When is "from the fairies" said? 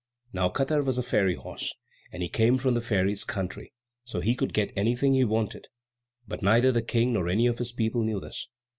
2.57-3.23